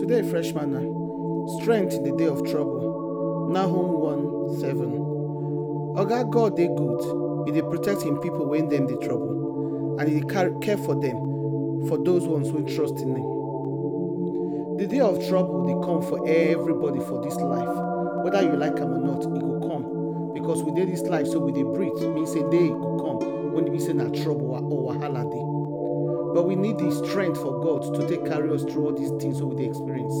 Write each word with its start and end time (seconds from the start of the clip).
Today, 0.00 0.22
fresh 0.30 0.54
manna. 0.54 0.78
Ah, 0.80 1.60
strength 1.60 1.92
in 1.92 2.02
the 2.04 2.16
day 2.16 2.24
of 2.24 2.38
trouble. 2.50 3.50
Nahum 3.52 4.00
1 4.00 4.58
7. 4.58 4.92
Oga 5.94 6.24
God 6.30 6.56
they 6.56 6.68
good. 6.68 7.44
He 7.46 7.52
dey 7.52 7.60
protect 7.60 8.00
him 8.00 8.16
people 8.22 8.46
when 8.48 8.70
them 8.70 8.86
dey 8.86 8.96
trouble. 9.06 9.98
And 10.00 10.08
he 10.08 10.22
care 10.22 10.78
for 10.78 10.94
them, 10.98 11.84
for 11.86 11.98
those 12.02 12.26
ones 12.26 12.48
who 12.48 12.64
trust 12.74 12.96
in 13.02 13.14
him. 13.14 14.78
The 14.78 14.86
day 14.88 15.00
of 15.00 15.20
trouble 15.28 15.66
dey 15.68 15.76
come 15.86 16.00
for 16.00 16.26
everybody 16.26 17.00
for 17.00 17.20
this 17.22 17.36
life. 17.36 17.68
Whether 18.24 18.40
you 18.40 18.56
like 18.56 18.80
am 18.80 18.94
or 18.94 19.04
not, 19.04 19.20
it 19.22 19.38
go 19.38 19.60
come. 19.60 20.32
Because 20.32 20.62
we 20.62 20.72
dey 20.72 20.90
this 20.90 21.02
life, 21.02 21.26
so 21.26 21.40
we 21.40 21.52
dey 21.52 21.62
breathe. 21.62 21.92
Mean 22.14 22.26
say 22.26 22.40
day 22.48 22.72
it 22.72 22.80
go 22.80 22.96
come 23.04 23.52
when 23.52 23.70
we 23.70 23.78
say 23.78 23.92
na 23.92 24.08
trouble 24.08 24.52
or 24.56 24.64
oh, 24.64 24.96
wahala 24.96 25.28
dey. 25.30 25.59
But 26.40 26.46
we 26.46 26.56
need 26.56 26.78
the 26.78 26.90
strength 26.90 27.36
for 27.36 27.60
God 27.60 27.82
to 27.92 28.08
take 28.08 28.24
carry 28.24 28.48
us 28.48 28.62
through 28.62 28.86
all 28.86 28.94
these 28.94 29.10
things 29.20 29.42
we 29.42 29.62
experience. 29.62 30.14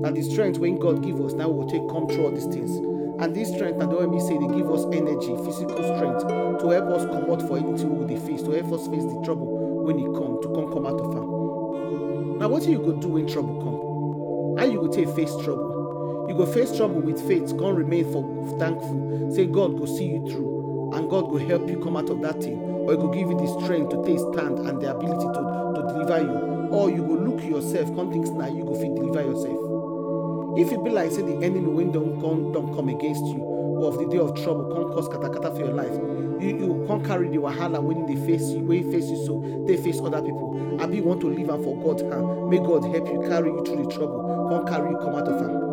That 0.00 0.14
the 0.14 0.22
strength 0.22 0.56
when 0.56 0.78
God 0.78 1.04
give 1.04 1.20
us, 1.20 1.34
now 1.34 1.52
go 1.52 1.68
take 1.68 1.86
come 1.90 2.08
through 2.08 2.24
all 2.24 2.30
these 2.30 2.46
things. 2.46 2.72
And 3.20 3.36
this 3.36 3.52
strength 3.52 3.76
na 3.76 3.84
the 3.84 4.08
be 4.08 4.18
say 4.18 4.40
dey 4.40 4.48
give 4.48 4.72
us 4.72 4.88
energy, 4.96 5.36
physical 5.44 5.76
strength 5.84 6.24
to 6.24 6.70
help 6.72 6.88
us 6.88 7.04
comot 7.04 7.42
for 7.44 7.58
anything 7.58 8.00
we 8.00 8.16
face, 8.16 8.40
to 8.48 8.52
help 8.52 8.72
us 8.72 8.88
face 8.88 9.04
the 9.04 9.20
trouble 9.28 9.84
when 9.84 10.00
it 10.00 10.08
come, 10.16 10.40
to 10.40 10.48
come 10.56 10.72
come 10.72 10.86
out 10.88 11.04
of 11.04 11.12
am. 11.12 12.40
Now 12.40 12.48
wetin 12.48 12.72
you 12.72 12.80
go 12.80 12.96
do 12.96 13.08
when 13.20 13.28
trouble 13.28 13.60
come? 13.60 14.56
How 14.56 14.64
you 14.72 14.80
go 14.80 14.88
take 14.88 15.12
face 15.14 15.36
trouble? 15.44 16.24
You 16.30 16.34
go 16.34 16.46
face 16.46 16.74
trouble 16.74 17.04
with 17.04 17.20
faith, 17.28 17.52
come 17.60 17.76
remain 17.76 18.10
for 18.10 18.24
thankful. 18.56 19.36
Say 19.36 19.44
God 19.44 19.76
go 19.76 19.84
see 19.84 20.16
you 20.16 20.24
through, 20.32 20.57
and 20.94 21.08
God 21.10 21.30
will 21.30 21.38
help 21.46 21.68
you 21.68 21.78
come 21.80 21.96
out 21.96 22.10
of 22.10 22.20
that 22.22 22.42
thing, 22.42 22.60
or 22.60 22.92
He 22.92 22.96
will 22.98 23.08
give 23.12 23.28
you 23.30 23.38
the 23.38 23.60
strength 23.62 23.90
to 23.90 24.04
take 24.04 24.18
stand 24.18 24.58
and 24.60 24.80
the 24.80 24.94
ability 24.94 25.26
to, 25.26 25.40
to 25.76 25.82
deliver 25.92 26.20
you. 26.22 26.48
Or 26.70 26.90
you 26.90 27.02
go 27.02 27.14
look 27.14 27.42
yourself, 27.44 27.94
come 27.94 28.12
think 28.12 28.26
now, 28.34 28.46
you 28.46 28.64
go 28.64 28.74
fit 28.74 28.94
deliver 28.94 29.22
yourself. 29.22 30.58
If 30.58 30.72
it 30.72 30.82
be 30.82 30.90
like 30.90 31.10
say 31.12 31.22
the 31.22 31.36
enemy 31.36 31.68
when 31.68 31.92
don 31.92 32.20
come 32.20 32.52
don 32.52 32.74
come 32.74 32.88
against 32.88 33.24
you, 33.26 33.40
or 33.40 33.88
of 33.88 33.98
the 33.98 34.06
day 34.06 34.18
of 34.18 34.34
trouble 34.42 34.74
come 34.74 34.92
cause 34.92 35.08
katakata 35.08 35.54
for 35.54 35.60
your 35.60 35.74
life, 35.74 35.92
you 36.42 36.58
you 36.58 36.84
come 36.86 37.04
carry 37.04 37.28
the 37.28 37.36
wahala 37.36 37.80
when 37.80 38.06
they 38.06 38.16
face 38.26 38.50
you, 38.50 38.60
when 38.60 38.90
face 38.90 39.08
you 39.08 39.24
so 39.24 39.64
they 39.66 39.76
face 39.76 40.00
other 40.00 40.20
people. 40.20 40.80
Abi 40.80 41.00
want 41.00 41.20
to 41.20 41.28
leave 41.28 41.48
and 41.48 41.62
for 41.62 41.76
God 41.82 42.00
hand, 42.12 42.48
make 42.50 42.62
God 42.62 42.82
help 42.82 43.06
you 43.08 43.22
carry 43.28 43.50
you 43.50 43.64
through 43.64 43.84
the 43.84 43.90
trouble, 43.90 44.48
come 44.50 44.66
carry 44.66 44.90
you 44.90 44.96
come 44.98 45.14
out 45.14 45.28
of 45.28 45.42
am. 45.42 45.67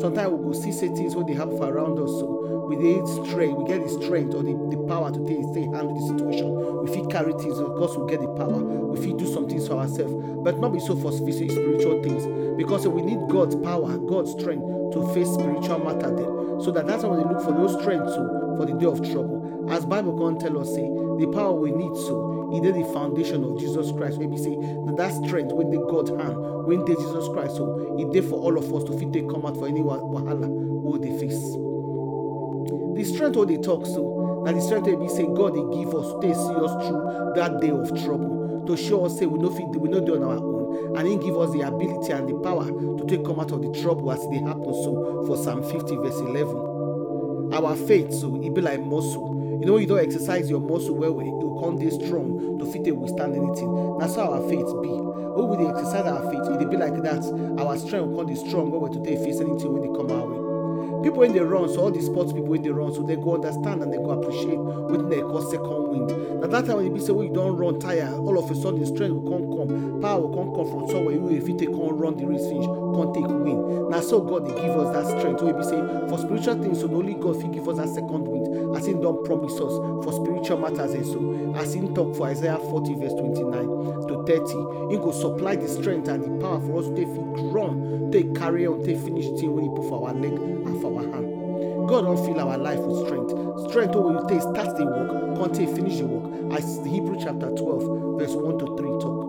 Sometimes 0.00 0.32
we 0.32 0.44
go 0.44 0.52
see 0.52 0.72
say 0.72 0.88
things 0.88 1.14
dey 1.14 1.34
happen 1.34 1.56
for 1.58 1.72
around 1.72 1.98
us 1.98 2.10
so 2.10 2.66
we 2.68 2.76
dey 2.76 3.04
strength, 3.24 3.58
we 3.58 3.64
get 3.66 3.82
the 3.82 3.88
strength 3.88 4.34
or 4.34 4.42
the, 4.42 4.52
the 4.70 4.78
power 4.86 5.10
to 5.10 5.18
take 5.26 5.42
take 5.54 5.72
handle 5.74 5.94
the 5.94 6.18
situation. 6.18 6.84
We 6.84 6.92
feel 6.94 7.06
carry 7.06 7.32
things 7.34 7.58
of 7.58 7.74
course 7.74 7.96
we 7.96 8.08
get 8.10 8.20
the 8.20 8.28
power. 8.28 8.58
We 8.62 9.00
feel 9.00 9.16
do 9.16 9.26
some 9.26 9.48
things 9.48 9.66
for 9.66 9.74
ourselves, 9.74 10.14
but 10.44 10.58
not 10.58 10.72
be 10.72 10.80
so 10.80 10.94
for 10.96 11.12
spiritual 11.12 12.02
things 12.02 12.26
because 12.56 12.86
we 12.86 13.02
need 13.02 13.18
God's 13.28 13.56
power, 13.56 13.96
God's 13.98 14.32
strength 14.32 14.62
to 14.92 15.14
face 15.14 15.28
spiritual 15.28 15.78
matter 15.80 16.14
then. 16.14 16.60
So 16.60 16.70
that 16.72 16.86
that's 16.86 17.04
why 17.04 17.10
we 17.16 17.24
look 17.24 17.42
for 17.42 17.52
those 17.52 17.80
strength 17.80 18.08
so 18.10 18.28
oh, 18.30 18.56
for 18.56 18.66
the 18.66 18.74
day 18.78 18.86
of 18.86 18.98
trouble. 19.02 19.37
As 19.70 19.84
Bible 19.84 20.16
can 20.18 20.38
tell 20.38 20.58
us 20.60 20.68
say 20.74 20.82
the 20.82 21.30
power 21.32 21.52
we 21.52 21.70
need 21.72 21.94
so 21.96 22.50
e 22.54 22.60
dey 22.60 22.70
the 22.72 22.84
foundation 22.92 23.44
of 23.44 23.58
Jesus 23.58 23.92
Christ 23.92 24.18
wey 24.18 24.26
be 24.26 24.38
say 24.38 24.56
that, 24.56 24.94
that 24.96 25.12
strength 25.24 25.52
wey 25.52 25.64
dey 25.70 25.82
God 25.90 26.08
hand 26.18 26.36
when 26.64 26.84
dey 26.84 26.94
Jesus 26.94 27.28
Christ 27.28 27.56
so 27.56 27.96
it 27.98 28.12
there 28.12 28.22
for 28.22 28.36
all 28.40 28.56
of 28.56 28.72
us 28.72 28.84
to 28.84 28.98
fit 28.98 29.12
take 29.12 29.28
come 29.28 29.44
out 29.44 29.56
for 29.56 29.68
any 29.68 29.80
wahala 29.80 30.48
we 30.48 30.98
dey 31.00 31.18
face. 31.18 31.36
The 32.96 33.04
strength 33.04 33.36
wey 33.36 33.46
dey 33.56 33.60
talk 33.62 33.84
so 33.84 34.42
that 34.46 34.54
the 34.54 34.60
strength 34.60 34.86
wey 34.86 34.96
be 34.96 35.08
say 35.08 35.26
God 35.26 35.52
dey 35.54 35.66
give 35.84 35.92
us 35.94 36.08
take 36.22 36.34
see 36.34 36.56
us 36.64 36.72
through 36.88 37.32
that 37.36 37.60
day 37.60 37.70
of 37.70 37.88
trouble 38.04 38.64
to 38.66 38.76
show 38.76 39.04
us 39.04 39.18
say 39.18 39.26
we 39.26 39.38
no 39.38 39.50
fit 39.50 39.68
we 39.76 39.88
no 39.90 40.00
do 40.00 40.16
on 40.16 40.22
our 40.24 40.38
own 40.38 40.96
and 40.96 41.06
He 41.08 41.16
give 41.18 41.36
us 41.36 41.52
the 41.52 41.60
ability 41.60 42.12
and 42.12 42.28
the 42.28 42.34
power 42.40 42.64
to 42.70 43.04
take 43.06 43.24
come 43.24 43.40
out 43.40 43.52
of 43.52 43.60
the 43.60 43.70
trouble 43.82 44.10
as 44.12 44.20
they 44.30 44.38
happen 44.38 44.72
so 44.72 45.24
for 45.26 45.36
Psalm 45.36 45.62
50 45.62 45.96
verse 45.96 46.16
11. 46.20 47.50
Our 47.52 47.76
faith 47.76 48.12
so 48.14 48.40
e 48.42 48.48
be 48.48 48.60
like 48.60 48.80
muscle. 48.80 49.37
You 49.60 49.66
know 49.66 49.72
when 49.74 49.82
don't 49.86 49.98
exercise 49.98 50.48
your 50.48 50.60
muscle 50.60 50.94
well 50.94 51.12
well, 51.12 51.26
you 51.26 51.32
go 51.40 51.60
come 51.60 51.78
dey 51.78 51.90
strong 51.90 52.58
to 52.58 52.66
fit 52.72 52.84
take 52.84 52.96
withstand 52.96 53.34
anything. 53.34 53.98
That's 53.98 54.14
how 54.14 54.32
our 54.32 54.42
faith 54.48 54.66
be. 54.82 54.88
When 54.88 55.48
we 55.48 55.56
exercise 55.68 56.06
our 56.06 56.22
faith, 56.30 56.46
dey 56.58 56.64
be 56.70 56.76
like 56.76 56.94
that. 57.02 57.24
Our 57.58 57.76
strength 57.76 58.10
go 58.12 58.16
come 58.18 58.26
dey 58.26 58.36
strong 58.36 58.70
well 58.70 58.80
well 58.82 58.92
to 58.92 59.02
take 59.02 59.18
face 59.18 59.40
anything 59.40 59.72
when 59.72 59.82
they 59.82 59.98
come 59.98 60.10
our 60.10 60.26
way. 60.26 60.37
People 61.02 61.18
wey 61.18 61.28
dey 61.32 61.40
run, 61.40 61.68
so 61.68 61.80
all 61.82 61.90
the 61.90 62.02
sports 62.02 62.32
people 62.32 62.48
wey 62.48 62.58
dey 62.58 62.70
run, 62.70 62.92
so 62.92 63.02
they 63.02 63.16
go 63.16 63.34
understand 63.34 63.82
and 63.82 63.92
they 63.92 63.96
go 63.98 64.10
appreciate 64.10 64.58
wetin 64.58 65.10
dem 65.10 65.20
call 65.22 65.42
second 65.50 65.88
wind. 65.88 66.40
Now 66.40 66.46
that 66.48 66.66
time 66.66 66.76
when 66.76 66.86
e 66.86 66.90
be 66.90 67.00
say 67.00 67.12
when 67.12 67.28
you 67.28 67.32
don 67.34 67.56
run 67.56 67.78
tire, 67.78 68.12
all 68.14 68.38
of 68.38 68.50
a 68.50 68.54
sudden 68.54 68.84
strength 68.84 69.24
go 69.24 69.30
come 69.30 69.46
come, 69.56 70.00
power 70.00 70.20
go 70.22 70.28
come 70.34 70.54
come 70.54 70.70
from 70.70 70.88
somewhere 70.90 71.14
you 71.14 71.28
if 71.30 71.46
fit 71.46 71.58
take 71.58 71.68
come 71.70 71.96
run 71.96 72.16
the 72.16 72.26
race 72.26 72.46
finish, 72.46 72.66
come 72.66 73.12
take 73.14 73.26
win. 73.28 73.88
Now 73.90 74.00
so 74.00 74.20
God 74.20 74.46
dey 74.48 74.54
give 74.60 74.76
us 74.76 74.92
that 74.94 75.18
strength 75.18 75.42
wey 75.42 75.52
be 75.52 75.62
say 75.62 75.80
for 76.08 76.18
spiritual 76.18 76.62
things, 76.62 76.80
so 76.80 76.90
only 76.90 77.14
God 77.14 77.40
fit 77.40 77.52
give 77.52 77.68
us 77.68 77.76
that 77.78 77.88
second 77.88 78.26
wind 78.26 78.76
as 78.76 78.86
He 78.86 78.92
don 78.94 79.22
promise 79.24 79.54
us 79.54 79.74
for 80.04 80.12
spiritual 80.12 80.58
matters 80.58 80.92
and 80.94 81.06
so 81.06 81.54
as 81.56 81.72
He 81.74 81.80
talk 81.94 82.14
for 82.16 82.26
Isaiah 82.28 82.58
40 82.58 82.94
verse 82.94 83.12
29 83.14 84.08
to 84.08 84.24
30, 84.26 84.90
He 84.90 84.96
go 84.98 85.12
supply 85.12 85.56
the 85.56 85.68
strength 85.68 86.08
and 86.08 86.22
the 86.24 86.30
power 86.44 86.60
for 86.60 86.80
us 86.80 86.86
to 86.88 86.94
take 86.94 87.08
run, 87.54 88.10
take 88.10 88.34
carry 88.34 88.66
on, 88.66 88.82
take 88.84 88.98
finish 88.98 89.26
the 89.28 89.36
thing 89.36 89.54
when 89.54 89.64
He 89.64 89.70
put 89.70 89.88
for 89.88 90.06
our 90.08 90.14
leg 90.14 90.32
and 90.32 90.80
for 90.80 90.87
our 90.96 91.02
hand. 91.02 91.88
God 91.88 92.04
don 92.04 92.16
fill 92.16 92.40
our 92.40 92.58
life 92.58 92.80
with 92.80 93.06
strength. 93.06 93.32
Strength 93.70 93.94
wey 93.96 94.14
we 94.14 94.28
take 94.28 94.42
start 94.42 94.76
the 94.76 94.84
work, 94.84 95.36
continue, 95.36 95.74
finish 95.74 95.98
the 95.98 96.06
work. 96.06 96.52
As 96.58 96.80
Hebrew 96.84 97.18
chapter 97.18 97.50
12, 97.50 98.18
verse 98.18 98.34
1 98.34 98.58
to 98.58 98.76
3 98.76 98.88
talk. 99.00 99.28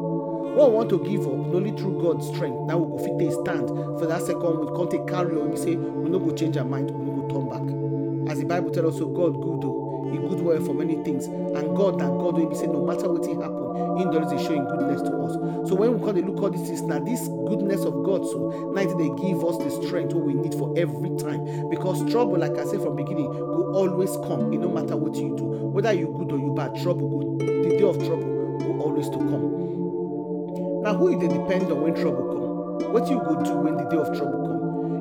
We 0.50 0.66
want 0.66 0.90
to 0.90 1.00
give 1.00 1.22
up, 1.22 1.34
only 1.56 1.72
through 1.72 2.02
God's 2.02 2.28
strength, 2.28 2.68
now 2.68 2.78
we 2.78 2.98
go 2.98 3.04
fit 3.04 3.18
take 3.20 3.32
stand 3.32 3.68
for 4.00 4.06
that 4.08 4.22
second 4.24 4.60
we 4.60 4.88
take 4.90 5.08
carry 5.08 5.40
on. 5.40 5.52
We 5.52 5.58
say 5.58 5.76
we 5.76 6.10
no 6.10 6.20
go 6.20 6.32
change 6.36 6.58
our 6.58 6.66
mind, 6.66 6.92
we 6.92 7.06
no 7.06 7.22
go 7.22 7.28
turn 7.30 7.48
back. 7.48 8.32
As 8.32 8.40
the 8.40 8.46
Bible 8.46 8.70
tell 8.72 8.88
us, 8.88 8.98
so 8.98 9.06
God 9.06 9.40
good 9.42 9.64
o, 9.64 9.89
He 10.12 10.18
good 10.18 10.42
word 10.42 10.66
for 10.66 10.74
many 10.74 10.96
things, 11.04 11.26
and 11.26 11.76
God 11.76 12.00
that 12.00 12.08
God 12.10 12.38
will 12.38 12.50
be 12.50 12.56
say 12.56 12.68
no 12.68 12.86
matter 12.86 13.08
wetin 13.08 13.42
happen, 13.42 13.98
He 13.98 14.04
don 14.06 14.28
dey 14.30 14.42
show 14.44 14.54
Him 14.54 14.66
goodness 14.66 15.02
to 15.02 15.12
us. 15.24 15.70
So 15.70 15.76
when 15.76 15.98
we 15.98 16.06
come 16.06 16.16
dey 16.16 16.22
look 16.22 16.42
all 16.42 16.50
these 16.50 16.68
things, 16.68 16.82
now 16.82 17.00
this 17.00 17.28
goodness 17.48 17.84
of 17.86 18.04
God 18.04 18.26
so 18.26 18.72
na 18.74 18.82
they 18.82 19.10
give 19.22 19.44
us 19.46 19.58
the 19.58 19.70
strength 19.86 20.14
what 20.14 20.26
we 20.26 20.34
need 20.34 20.54
for 20.56 20.74
every 20.78 21.16
time. 21.18 21.70
Because 21.70 22.10
trouble, 22.12 22.38
like 22.38 22.58
I 22.58 22.66
said 22.66 22.82
from 22.82 22.96
beginning, 22.96 23.30
will 23.30 23.76
always 23.76 24.12
come. 24.28 24.50
No 24.52 24.70
matter 24.70 24.98
what 24.98 25.16
you 25.16 25.36
do, 25.38 25.44
whether 25.44 25.94
you 25.94 26.08
good 26.18 26.32
or 26.32 26.40
you 26.40 26.54
bad, 26.56 26.76
trouble 26.82 27.08
go. 27.10 27.46
The 27.46 27.78
day 27.78 27.84
of 27.84 27.98
trouble 27.98 28.58
will 28.66 28.82
always 28.82 29.10
to 29.10 29.18
come. 29.18 30.82
Now 30.84 30.96
who 30.96 31.12
you 31.12 31.20
depend 31.20 31.72
on 31.72 31.82
when 31.82 31.94
trouble 31.96 32.26
come? 32.28 32.94
What 32.94 33.10
you 33.10 33.20
go 33.20 33.44
do 33.44 33.52
when 33.58 33.76
the 33.78 33.84
day 33.84 33.98
of 33.98 34.08
trouble 34.18 34.48
come? 34.48 34.59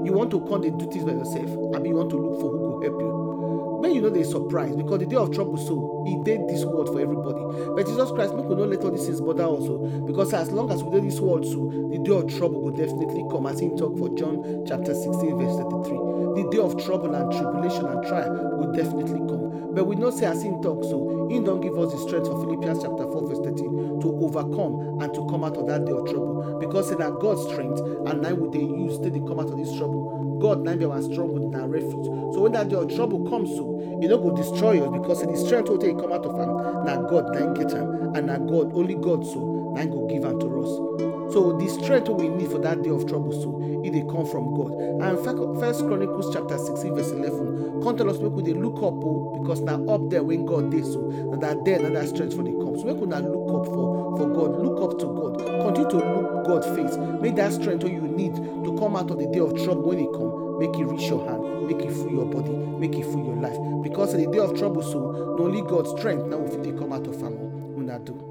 You 0.09 0.15
want 0.15 0.31
to 0.31 0.41
dey 0.41 0.71
do 0.71 0.91
things 0.91 1.05
by 1.05 1.13
yourself, 1.13 1.51
abi 1.77 1.91
you 1.91 1.97
want 1.97 2.09
to 2.09 2.17
look 2.17 2.41
for 2.41 2.49
who 2.51 2.59
go 2.59 2.81
help 2.81 2.99
you? 2.99 3.79
Make 3.83 3.95
you 3.95 4.01
no 4.01 4.09
dey 4.09 4.23
surprise 4.23 4.75
because 4.75 5.01
the 5.01 5.05
day 5.05 5.17
of 5.17 5.31
trouble 5.35 5.59
so 5.59 6.03
e 6.09 6.17
dey 6.25 6.39
this 6.49 6.65
world 6.65 6.89
for 6.89 6.99
everybody. 6.99 7.45
But 7.77 7.85
Jesus 7.87 8.11
Christ 8.13 8.33
make 8.33 8.47
we 8.47 8.55
no 8.55 8.65
let 8.65 8.81
all 8.85 8.91
these 8.91 9.05
things 9.05 9.21
bother 9.21 9.45
us 9.45 9.69
o 9.69 9.77
because 10.07 10.33
as 10.33 10.51
long 10.51 10.73
as 10.73 10.83
we 10.83 10.93
dey 10.99 11.05
this 11.05 11.21
world 11.21 11.45
so 11.45 11.69
the 11.93 11.99
day 12.03 12.17
of 12.17 12.25
trouble 12.39 12.63
go 12.63 12.71
definitely 12.71 13.23
come 13.31 13.45
as 13.53 13.61
him 13.61 13.77
talk 13.77 13.99
for 13.99 14.09
John 14.17 14.65
chapter 14.67 14.95
16 14.95 15.13
verse 15.37 15.57
33. 15.61 16.41
The 16.41 16.49
day 16.57 16.59
of 16.65 16.83
trouble 16.83 17.13
and 17.15 17.29
tribulation 17.31 17.85
and 17.85 18.01
trial 18.09 18.33
go 18.33 18.73
definitely 18.73 19.21
come. 19.29 19.68
But 19.79 19.87
we 19.87 19.95
know 19.95 20.11
say 20.11 20.27
as 20.27 20.43
him 20.43 20.61
talk 20.61 20.83
so 20.83 21.29
him 21.31 21.45
don 21.45 21.61
give 21.61 21.79
us 21.79 21.93
the 21.93 22.01
strength 22.01 22.27
for 22.27 22.41
Philippians 22.43 22.83
chapter 22.83 23.05
4 23.05 23.29
verse 23.29 23.39
13 23.47 24.01
to 24.01 24.09
overcome 24.27 24.99
and 25.01 25.15
to 25.15 25.25
come 25.31 25.45
out 25.45 25.57
of 25.57 25.69
that 25.69 25.85
day 25.87 25.93
of 25.93 26.05
trouble 26.11 26.59
because 26.59 26.89
say 26.89 26.97
na 26.97 27.11
God's 27.11 27.47
strength 27.47 27.79
and 27.79 28.21
na 28.21 28.31
we 28.35 28.51
dey 28.51 28.65
use 28.65 28.99
take 28.99 29.13
they 29.13 29.21
come 29.21 29.39
out 29.39 29.49
of 29.49 29.57
this 29.57 29.71
trouble. 29.79 30.39
God 30.43 30.65
na 30.65 30.75
be 30.75 30.85
our 30.85 31.01
stronghold 31.01 31.55
and 31.55 31.63
our 31.63 31.69
refuge. 31.69 32.07
So 32.35 32.41
when 32.43 32.53
that 32.59 32.71
day 32.71 32.75
of 32.75 32.93
trouble 32.93 33.23
comes 33.31 33.51
so, 33.55 33.79
e 34.03 34.09
no 34.09 34.19
go 34.19 34.35
destroy 34.35 34.83
us 34.83 34.91
because 34.91 35.23
the 35.23 35.37
strength 35.37 35.71
wey 35.71 35.79
take 35.79 35.97
come 35.97 36.11
out 36.11 36.27
of 36.27 36.35
am 36.41 36.83
na 36.85 36.97
God 37.07 37.31
him 37.39 37.55
get 37.55 37.71
am 37.73 38.17
and 38.19 38.27
na 38.27 38.39
God 38.39 38.75
only 38.75 38.97
God 38.97 39.25
so 39.25 39.58
him 39.77 39.91
go 39.91 40.07
give 40.07 40.25
am 40.25 40.39
to 40.41 40.47
us. 40.63 41.33
So 41.33 41.53
the 41.59 41.69
strength 41.69 42.09
we 42.09 42.29
need 42.29 42.51
for 42.51 42.59
that 42.59 42.83
day 42.83 42.91
of 42.91 43.07
trouble 43.07 43.33
so 43.33 43.83
it 43.85 43.93
dey 43.93 44.01
come 44.11 44.27
from 44.27 44.55
God. 44.57 44.73
And 45.03 45.19
First 45.61 45.81
Chronicles 45.87 46.33
chapter 46.33 46.57
16 46.59 46.95
verse 46.95 47.11
11 47.11 47.83
come 47.83 47.97
tell 47.97 48.09
us 48.11 48.19
we 48.19 48.43
dey 48.43 48.55
look 48.55 48.77
up 48.79 48.95
o 49.05 49.39
because 49.41 49.61
now 49.61 49.85
up 49.87 50.09
there 50.11 50.23
when 50.23 50.47
God 50.47 50.71
dey 50.71 50.83
so 50.83 51.01
na 51.31 51.37
that 51.39 51.65
there 51.65 51.79
na 51.79 51.91
that 52.01 52.09
strength 52.09 52.35
for 52.35 52.43
dey 52.43 52.53
come. 52.53 52.79
So 52.79 52.85
could 52.95 53.03
una 53.13 53.21
look 53.21 53.61
up 53.61 53.67
for 53.67 53.99
for 54.19 54.27
God, 54.29 54.59
look 54.65 54.81
up 54.83 54.99
to 54.99 55.07
God, 55.07 55.39
continue 55.63 55.91
to 55.91 55.97
look 55.99 56.45
God 56.47 56.65
face. 56.75 56.97
Make 57.21 57.37
that 57.37 57.53
strength 57.53 57.85
you 57.85 58.01
need 58.01 58.35
to 58.35 58.77
come 58.79 58.97
out 58.97 59.11
of 59.11 59.19
the 59.19 59.27
day 59.29 59.39
of 59.39 59.55
trouble 59.63 59.83
when 59.91 60.01
it 60.01 60.11
come, 60.13 60.59
make 60.59 60.75
it 60.77 60.85
reach 60.91 61.09
your 61.09 61.25
hand, 61.29 61.69
make 61.69 61.81
it 61.87 61.93
full 61.93 62.11
your 62.11 62.25
body, 62.27 62.51
make 62.51 62.95
it 62.97 63.05
full 63.05 63.25
your 63.25 63.37
life. 63.37 63.57
Because 63.83 64.15
in 64.15 64.25
the 64.25 64.31
day 64.33 64.39
of 64.41 64.59
trouble 64.59 64.83
so 64.83 65.37
only 65.39 65.63
God's 65.63 65.91
strength 65.99 66.27
now 66.27 66.39
we 66.39 66.51
fit 66.51 66.65
take 66.65 66.79
come 66.79 66.93
out 66.93 67.07
of 67.07 67.15
am 67.23 67.35
o. 67.39 67.75
Una 67.79 67.99
do. 68.01 68.28